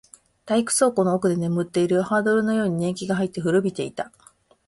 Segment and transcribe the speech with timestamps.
[0.45, 4.11] 体育倉庫の奥で眠っているハードルのように年季が入って、古びていた